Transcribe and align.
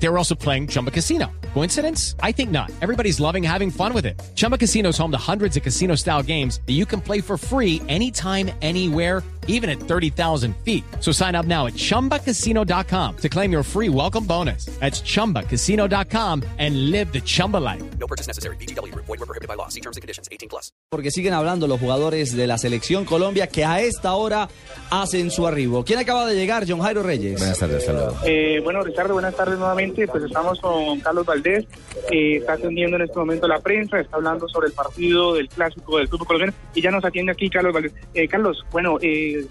They 0.00 0.08
were 0.08 0.18
also 0.18 0.34
playing 0.34 0.68
Chumba 0.68 0.90
Casino. 0.90 1.26
Coincidence? 1.54 2.14
I 2.22 2.30
think 2.32 2.50
not. 2.50 2.70
Everybody's 2.80 3.18
loving 3.18 3.42
having 3.42 3.70
fun 3.70 3.92
with 3.92 4.06
it. 4.06 4.20
Chumba 4.36 4.56
Casino 4.56 4.90
is 4.90 4.98
home 4.98 5.10
to 5.10 5.18
hundreds 5.18 5.56
of 5.56 5.62
casino 5.64 5.96
style 5.96 6.22
games 6.22 6.60
that 6.66 6.74
you 6.74 6.86
can 6.86 7.00
play 7.00 7.20
for 7.20 7.36
free 7.36 7.82
anytime, 7.88 8.50
anywhere, 8.62 9.24
even 9.48 9.68
at 9.68 9.80
30,000 9.80 10.54
feet. 10.62 10.84
So 11.00 11.10
sign 11.10 11.34
up 11.34 11.46
now 11.46 11.66
at 11.66 11.72
chumbacasino.com 11.74 13.16
to 13.16 13.28
claim 13.28 13.50
your 13.50 13.62
free 13.64 13.88
welcome 13.88 14.24
bonus. 14.24 14.66
That's 14.78 15.00
chumbacasino.com 15.00 16.44
and 16.58 16.90
live 16.92 17.12
the 17.12 17.20
Chumba 17.20 17.56
life. 17.56 17.82
No 17.98 18.06
purchase 18.06 18.28
necessary. 18.28 18.56
BGW. 18.56 18.94
Void 18.94 19.08
were 19.08 19.26
prohibited 19.26 19.48
by 19.48 19.54
law. 19.54 19.68
See 19.68 19.80
terms 19.80 19.96
and 19.96 20.02
conditions. 20.02 20.28
18 20.30 20.48
plus. 20.48 20.70
Porque 20.90 21.10
siguen 21.10 21.32
hablando 21.32 21.66
los 21.66 21.80
jugadores 21.80 22.36
de 22.36 22.46
la 22.46 22.56
selección 22.58 23.04
Colombia 23.04 23.46
que 23.46 23.64
a 23.64 23.80
esta 23.80 24.14
hora 24.14 24.48
hacen 24.90 25.30
su 25.30 25.46
arribo. 25.46 25.84
¿Quién 25.84 25.98
acaba 25.98 26.26
de 26.26 26.34
llegar? 26.36 26.64
John 26.68 26.80
Jairo 26.80 27.02
Reyes. 27.02 27.38
Buenas 27.38 27.58
tardes, 27.58 27.84
saludos. 27.84 28.16
Eh, 28.24 28.60
bueno, 28.62 28.82
Ricardo, 28.82 29.14
buenas 29.14 29.34
tardes 29.34 29.58
nuevamente. 29.58 29.87
Pues 29.94 30.24
estamos 30.24 30.60
con 30.60 31.00
Carlos 31.00 31.26
Valdés, 31.26 31.66
está 32.10 32.54
atendiendo 32.54 32.96
en 32.96 33.02
este 33.02 33.18
momento 33.18 33.48
la 33.48 33.60
prensa, 33.60 34.00
está 34.00 34.16
hablando 34.16 34.48
sobre 34.48 34.68
el 34.68 34.72
partido 34.72 35.34
del 35.34 35.48
clásico 35.48 35.98
del 35.98 36.08
fútbol 36.08 36.26
colombiano 36.26 36.54
y 36.74 36.82
ya 36.82 36.90
nos 36.90 37.04
atiende 37.04 37.32
aquí 37.32 37.48
Carlos 37.50 37.72
Valdés. 37.72 37.92
Eh, 38.14 38.28
Carlos, 38.28 38.64
bueno, 38.70 38.98
eh, 39.02 39.44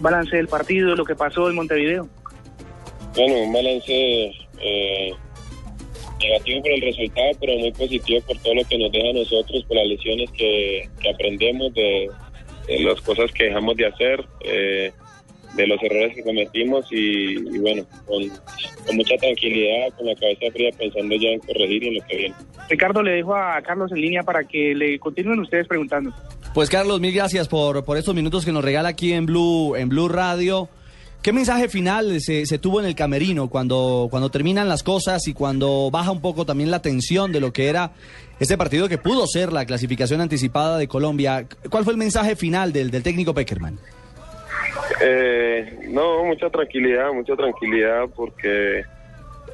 balance 0.00 0.36
del 0.36 0.48
partido, 0.48 0.94
lo 0.94 1.04
que 1.04 1.14
pasó 1.14 1.48
en 1.48 1.56
Montevideo. 1.56 2.08
Bueno, 3.14 3.34
un 3.34 3.52
balance 3.52 4.32
eh, 4.60 5.14
negativo 6.20 6.62
por 6.62 6.70
el 6.70 6.80
resultado, 6.82 7.30
pero 7.40 7.58
muy 7.58 7.72
positivo 7.72 8.20
por 8.26 8.38
todo 8.38 8.54
lo 8.54 8.64
que 8.64 8.78
nos 8.78 8.92
deja 8.92 9.08
a 9.08 9.12
nosotros, 9.12 9.64
por 9.64 9.76
las 9.76 9.86
lecciones 9.86 10.30
que, 10.32 10.88
aprendemos 11.12 11.72
de, 11.74 12.10
de 12.66 12.80
las 12.80 13.00
cosas 13.00 13.30
que 13.32 13.44
dejamos 13.44 13.76
de 13.76 13.86
hacer, 13.86 14.24
eh, 14.44 14.92
de 15.54 15.66
los 15.66 15.82
errores 15.82 16.14
que 16.14 16.22
cometimos 16.22 16.86
y, 16.90 17.38
y 17.38 17.58
bueno, 17.58 17.86
con, 18.06 18.22
con 18.86 18.96
mucha 18.96 19.16
tranquilidad, 19.16 19.88
con 19.96 20.06
la 20.06 20.14
cabeza 20.14 20.52
fría, 20.52 20.70
pensando 20.78 21.14
ya 21.16 21.28
en 21.28 21.40
corregir 21.40 21.82
y 21.82 21.88
en 21.88 21.94
lo 21.94 22.06
que 22.06 22.16
viene. 22.16 22.34
Ricardo, 22.68 23.02
le 23.02 23.12
dejo 23.12 23.34
a 23.34 23.60
Carlos 23.62 23.90
en 23.92 24.00
línea 24.00 24.22
para 24.22 24.44
que 24.44 24.74
le 24.74 24.98
continúen 24.98 25.40
ustedes 25.40 25.66
preguntando. 25.66 26.12
Pues 26.54 26.70
Carlos, 26.70 27.00
mil 27.00 27.12
gracias 27.12 27.48
por, 27.48 27.84
por 27.84 27.96
estos 27.96 28.14
minutos 28.14 28.44
que 28.44 28.52
nos 28.52 28.64
regala 28.64 28.90
aquí 28.90 29.12
en 29.12 29.26
Blue, 29.26 29.76
en 29.76 29.88
Blue 29.88 30.08
Radio. 30.08 30.68
¿Qué 31.22 31.32
mensaje 31.32 31.68
final 31.68 32.20
se, 32.20 32.46
se 32.46 32.58
tuvo 32.58 32.80
en 32.80 32.86
el 32.86 32.94
camerino 32.94 33.48
cuando, 33.48 34.06
cuando 34.10 34.30
terminan 34.30 34.68
las 34.68 34.82
cosas 34.82 35.26
y 35.26 35.34
cuando 35.34 35.90
baja 35.90 36.12
un 36.12 36.20
poco 36.20 36.46
también 36.46 36.70
la 36.70 36.82
tensión 36.82 37.32
de 37.32 37.40
lo 37.40 37.52
que 37.52 37.68
era 37.68 37.92
este 38.38 38.56
partido 38.56 38.88
que 38.88 38.98
pudo 38.98 39.26
ser 39.26 39.52
la 39.52 39.64
clasificación 39.64 40.20
anticipada 40.20 40.78
de 40.78 40.86
Colombia? 40.86 41.46
¿Cuál 41.68 41.84
fue 41.84 41.94
el 41.94 41.98
mensaje 41.98 42.36
final 42.36 42.72
del, 42.72 42.90
del 42.90 43.02
técnico 43.02 43.34
Peckerman? 43.34 43.78
Eh, 45.00 45.88
no, 45.90 46.24
mucha 46.24 46.48
tranquilidad, 46.50 47.12
mucha 47.12 47.36
tranquilidad 47.36 48.08
porque 48.14 48.84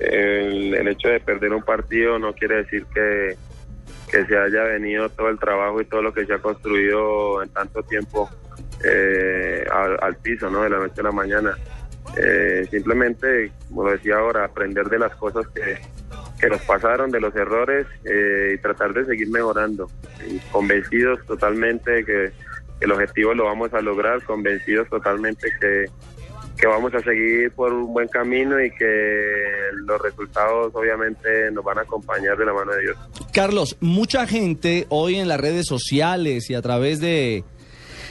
el, 0.00 0.88
hecho 0.88 1.08
de 1.08 1.20
perder 1.20 1.52
un 1.52 1.62
partido 1.62 2.18
no 2.18 2.32
quiere 2.32 2.56
decir 2.56 2.86
que, 2.94 3.36
que 4.10 4.24
se 4.24 4.36
haya 4.36 4.62
venido 4.64 5.08
todo 5.10 5.28
el 5.28 5.38
trabajo 5.38 5.80
y 5.80 5.84
todo 5.84 6.02
lo 6.02 6.12
que 6.12 6.26
se 6.26 6.34
ha 6.34 6.38
construido 6.38 7.42
en 7.42 7.48
tanto 7.50 7.82
tiempo 7.82 8.28
eh, 8.84 9.64
al, 9.70 9.98
al 10.00 10.16
piso, 10.16 10.50
¿no? 10.50 10.62
De 10.62 10.70
la 10.70 10.78
noche 10.78 11.00
a 11.00 11.04
la 11.04 11.12
mañana. 11.12 11.56
Eh, 12.16 12.66
simplemente, 12.70 13.52
como 13.68 13.84
lo 13.84 13.92
decía 13.92 14.16
ahora, 14.16 14.44
aprender 14.44 14.86
de 14.88 14.98
las 14.98 15.14
cosas 15.16 15.46
que, 15.48 15.78
que 16.38 16.48
nos 16.48 16.60
pasaron, 16.62 17.10
de 17.10 17.20
los 17.20 17.34
errores 17.34 17.86
eh, 18.04 18.54
y 18.54 18.58
tratar 18.58 18.92
de 18.92 19.04
seguir 19.06 19.30
mejorando. 19.30 19.88
Y 20.28 20.38
convencidos 20.50 21.24
totalmente 21.26 21.90
de 21.90 22.04
que 22.04 22.32
el 22.82 22.92
objetivo 22.92 23.34
lo 23.34 23.44
vamos 23.44 23.72
a 23.74 23.80
lograr, 23.80 24.22
convencidos 24.24 24.88
totalmente 24.88 25.48
que, 25.60 25.86
que 26.56 26.66
vamos 26.66 26.94
a 26.94 27.00
seguir 27.00 27.50
por 27.52 27.72
un 27.72 27.92
buen 27.92 28.08
camino 28.08 28.62
y 28.62 28.70
que 28.70 29.32
los 29.84 30.00
resultados 30.00 30.72
obviamente 30.74 31.50
nos 31.52 31.64
van 31.64 31.78
a 31.78 31.82
acompañar 31.82 32.36
de 32.36 32.46
la 32.46 32.52
mano 32.52 32.72
de 32.72 32.82
Dios. 32.82 32.96
Carlos, 33.32 33.76
mucha 33.80 34.26
gente 34.26 34.86
hoy 34.88 35.16
en 35.16 35.28
las 35.28 35.40
redes 35.40 35.66
sociales 35.66 36.50
y 36.50 36.54
a 36.54 36.62
través 36.62 37.00
de, 37.00 37.44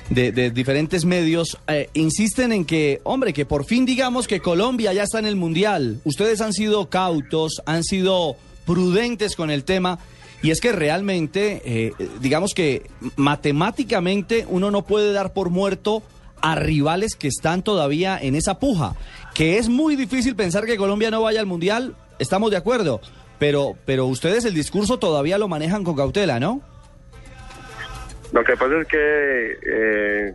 diferentes 0.09 1.05
medios 1.05 1.57
eh, 1.67 1.89
insisten 1.93 2.51
en 2.51 2.65
que, 2.65 2.99
hombre, 3.03 3.33
que 3.33 3.45
por 3.45 3.65
fin 3.65 3.85
digamos 3.85 4.27
que 4.27 4.39
Colombia 4.39 4.93
ya 4.93 5.03
está 5.03 5.19
en 5.19 5.25
el 5.25 5.35
Mundial. 5.35 6.01
Ustedes 6.03 6.41
han 6.41 6.53
sido 6.53 6.89
cautos, 6.89 7.61
han 7.65 7.83
sido 7.83 8.35
prudentes 8.65 9.35
con 9.35 9.51
el 9.51 9.63
tema. 9.63 9.99
Y 10.41 10.51
es 10.51 10.59
que 10.59 10.71
realmente, 10.71 11.61
eh, 11.65 11.93
digamos 12.19 12.53
que 12.53 12.89
matemáticamente 13.15 14.45
uno 14.49 14.71
no 14.71 14.83
puede 14.83 15.13
dar 15.13 15.33
por 15.33 15.49
muerto 15.49 16.01
a 16.41 16.55
rivales 16.55 17.15
que 17.15 17.27
están 17.27 17.61
todavía 17.61 18.17
en 18.19 18.35
esa 18.35 18.59
puja. 18.59 18.95
Que 19.33 19.57
es 19.57 19.69
muy 19.69 19.95
difícil 19.95 20.35
pensar 20.35 20.65
que 20.65 20.77
Colombia 20.77 21.11
no 21.11 21.21
vaya 21.21 21.39
al 21.39 21.45
Mundial, 21.45 21.95
estamos 22.19 22.51
de 22.51 22.57
acuerdo. 22.57 23.01
Pero, 23.37 23.75
pero 23.85 24.05
ustedes 24.05 24.45
el 24.45 24.53
discurso 24.53 24.99
todavía 24.99 25.37
lo 25.37 25.47
manejan 25.47 25.83
con 25.83 25.95
cautela, 25.95 26.39
¿no? 26.39 26.61
Lo 28.31 28.43
que 28.43 28.55
pasa 28.55 28.79
es 28.79 28.87
que 28.87 29.57
eh, 29.65 30.33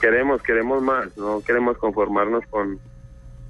queremos, 0.00 0.42
queremos 0.42 0.82
más, 0.82 1.16
no 1.16 1.40
queremos 1.40 1.78
conformarnos 1.78 2.44
con, 2.48 2.78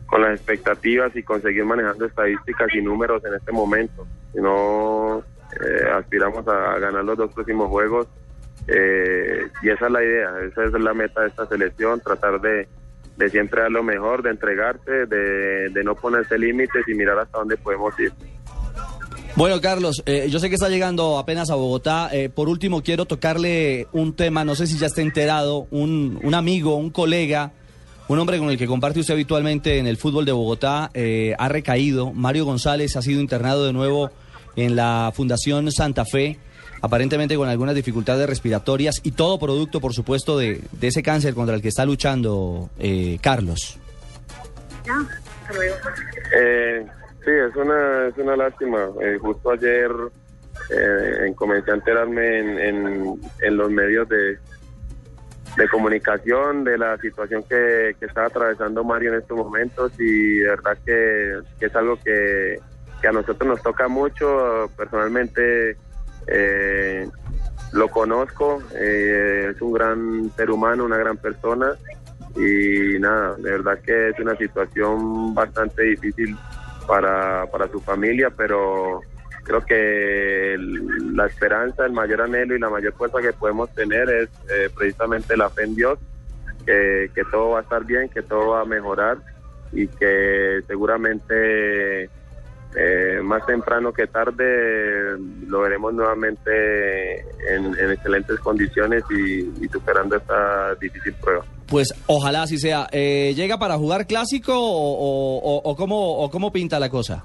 con 0.07 0.23
las 0.23 0.35
expectativas 0.37 1.15
y 1.17 1.23
conseguir 1.23 1.65
manejando 1.65 2.07
estadísticas 2.07 2.69
y 2.75 2.81
números 2.81 3.23
en 3.25 3.35
este 3.35 3.53
momento, 3.53 4.07
sino 4.33 5.23
eh, 5.61 5.89
aspiramos 5.97 6.47
a 6.49 6.79
ganar 6.79 7.05
los 7.05 7.17
dos 7.17 7.33
próximos 7.33 7.69
juegos 7.69 8.07
eh, 8.67 9.47
y 9.63 9.71
esa 9.71 9.87
es 9.87 9.93
la 9.93 10.03
idea, 10.03 10.31
esa 10.51 10.65
es 10.65 10.73
la 10.73 10.95
meta 10.95 11.23
de 11.23 11.29
esta 11.29 11.47
selección, 11.47 12.01
tratar 12.01 12.41
de, 12.41 12.67
de 13.17 13.29
siempre 13.31 13.63
dar 13.63 13.71
lo 13.71 13.83
mejor, 13.83 14.23
de 14.23 14.31
entregarse, 14.31 15.07
de, 15.07 15.69
de 15.71 15.85
no 15.85 15.95
ponerse 15.95 16.39
límites 16.39 16.83
y 16.89 16.95
mirar 16.95 17.19
hasta 17.19 17.39
dónde 17.39 17.57
podemos 17.57 17.99
ir. 18.01 18.13
Bueno, 19.37 19.61
Carlos, 19.61 20.03
eh, 20.07 20.29
yo 20.31 20.39
sé 20.39 20.49
que 20.49 20.55
está 20.55 20.69
llegando 20.69 21.19
apenas 21.19 21.51
a 21.51 21.57
Bogotá. 21.57 22.09
Eh, 22.13 22.29
por 22.29 22.49
último, 22.49 22.83
quiero 22.83 23.05
tocarle 23.05 23.89
un 23.93 24.15
tema, 24.15 24.45
no 24.45 24.55
sé 24.55 24.69
si 24.69 24.79
ya 24.79 24.87
está 24.87 25.03
enterado, 25.03 25.67
un, 25.73 26.21
un 26.23 26.35
amigo, 26.35 26.77
un 26.77 26.91
colega, 26.91 27.51
un 28.07 28.19
hombre 28.21 28.39
con 28.39 28.49
el 28.51 28.57
que 28.57 28.69
comparte 28.69 29.01
usted 29.01 29.15
habitualmente 29.15 29.79
en 29.79 29.89
el 29.89 29.97
fútbol 29.97 30.25
de 30.25 30.31
Bogotá, 30.31 30.89
eh, 30.95 31.35
ha 31.37 31.49
recaído. 31.49 32.13
Mario 32.13 32.45
González 32.45 32.95
ha 32.97 33.03
sido 33.03 33.21
internado 33.21 33.65
de 33.65 33.73
nuevo 33.73 34.11
en 34.57 34.77
la 34.77 35.13
Fundación 35.15 35.71
Santa 35.73 36.05
Fe, 36.05 36.39
aparentemente 36.81 37.37
con 37.37 37.49
algunas 37.49 37.75
dificultades 37.75 38.29
respiratorias 38.29 39.01
y 39.03 39.13
todo 39.13 39.39
producto, 39.39 39.81
por 39.81 39.95
supuesto, 39.95 40.39
de, 40.39 40.63
ese 40.81 41.03
cáncer 41.03 41.35
contra 41.35 41.55
el 41.55 41.63
que 41.63 41.69
está 41.69 41.85
luchando 41.85 42.71
eh, 42.79 43.19
Carlos. 43.23 43.79
Eh, 46.37 46.87
sí, 47.25 47.31
es 47.31 47.57
una, 47.57 48.09
es 48.09 48.19
una 48.19 48.37
lástima. 48.37 48.89
Eh, 49.01 49.19
justo 49.21 49.51
ayer 49.51 49.91
eh, 50.71 51.33
comencé 51.35 51.71
a 51.71 51.75
enterarme 51.75 52.69
en, 52.69 53.21
los 53.57 53.71
medios 53.71 54.09
de, 54.09 54.39
de 55.57 55.69
comunicación 55.71 56.65
de 56.65 56.79
la 56.79 56.97
situación 56.99 57.43
que, 57.45 57.97
que 57.99 58.07
está 58.07 58.27
atravesando 58.27 58.85
Mario 58.85 59.13
en 59.13 59.21
estos 59.21 59.37
momentos 59.37 59.93
y 59.99 60.39
de 60.39 60.49
verdad 60.49 60.79
que 60.85 61.39
es 61.61 61.77
algo 61.77 61.99
que, 62.03 62.59
que 63.05 63.09
a 63.09 63.13
nosotros 63.13 63.47
nos 63.47 63.63
toca 63.63 63.87
mucho. 63.87 64.71
Personalmente 64.79 65.77
eh, 66.27 67.07
lo 67.73 67.89
conozco, 67.89 68.63
eh, 68.75 69.51
es 69.55 69.61
un 69.61 69.75
gran 69.75 70.33
ser 70.35 70.51
humano, 70.51 70.87
una 70.87 70.97
gran 70.97 71.19
persona 71.19 71.75
y 72.35 72.99
nada, 72.99 73.35
de 73.35 73.51
verdad 73.51 73.79
que 73.81 74.09
es 74.09 74.19
una 74.19 74.35
situación 74.37 75.35
bastante 75.35 75.83
difícil 75.83 76.35
para, 76.87 77.45
para 77.53 77.69
su 77.69 77.79
familia, 77.83 78.31
pero 78.35 79.03
creo 79.43 79.63
que 79.67 80.57
la 81.13 81.27
esperanza, 81.27 81.85
el 81.85 81.93
mayor 81.93 82.23
anhelo 82.23 82.57
y 82.57 82.59
la 82.59 82.71
mayor 82.71 82.95
fuerza 82.95 83.21
que 83.21 83.35
podemos 83.35 83.69
tener 83.75 84.09
es 84.09 84.31
eh, 84.51 84.71
precisamente 84.75 85.37
la 85.37 85.51
fe 85.51 85.65
en 85.65 85.75
Dios, 85.75 85.99
que 86.65 87.11
todo 87.31 87.51
va 87.51 87.59
a 87.59 87.63
estar 87.63 87.85
bien, 87.85 88.09
que 88.09 88.23
todo 88.23 88.53
va 88.53 88.63
a 88.63 88.65
mejorar 88.65 89.19
y 89.73 89.89
que 89.89 90.63
seguramente 90.67 92.09
eh, 92.77 93.21
más 93.23 93.45
temprano 93.47 93.93
que 93.93 94.07
tarde 94.07 95.17
lo 95.47 95.61
veremos 95.61 95.95
nuevamente 95.95 97.21
en, 97.49 97.67
en 97.79 97.91
excelentes 97.93 98.39
condiciones 98.41 99.05
y, 99.11 99.41
y 99.65 99.69
superando 99.69 100.17
esta 100.17 100.75
difícil 100.77 101.13
prueba. 101.15 101.45
Pues 101.67 101.95
ojalá 102.07 102.43
así 102.43 102.59
sea. 102.59 102.87
Eh, 102.93 103.33
¿Llega 103.37 103.59
para 103.59 103.77
jugar 103.77 104.07
clásico 104.07 104.53
o, 104.55 104.67
o- 104.67 105.39
o- 105.39 105.71
o 105.71 105.77
cómo, 105.77 106.19
o 106.19 106.31
cómo 106.31 106.53
pinta 106.53 106.79
la 106.79 106.89
cosa? 106.91 107.25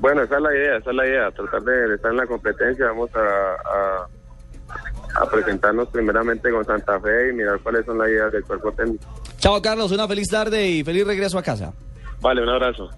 Bueno, 0.00 0.22
esa 0.22 0.36
es 0.36 0.42
la 0.42 0.54
idea, 0.54 0.76
esa 0.76 0.90
es 0.90 0.96
la 0.96 1.06
idea, 1.06 1.30
tratar 1.32 1.62
de, 1.62 1.88
de 1.88 1.94
estar 1.96 2.10
en 2.12 2.16
la 2.18 2.26
competencia. 2.26 2.86
Vamos 2.86 3.10
a, 3.16 3.20
a, 5.18 5.22
a 5.22 5.30
presentarnos 5.30 5.88
primeramente 5.88 6.50
con 6.50 6.64
Santa 6.64 7.00
Fe 7.00 7.30
y 7.30 7.32
mirar 7.32 7.58
cuáles 7.60 7.84
son 7.84 7.98
las 7.98 8.08
ideas 8.08 8.30
del 8.32 8.44
cuerpo 8.44 8.70
técnico. 8.72 9.04
Chao 9.38 9.60
Carlos, 9.62 9.90
una 9.90 10.06
feliz 10.06 10.28
tarde 10.28 10.68
y 10.68 10.84
feliz 10.84 11.04
regreso 11.06 11.38
a 11.38 11.42
casa. 11.42 11.72
Vale, 12.20 12.42
un 12.42 12.48
abrazo. 12.48 12.90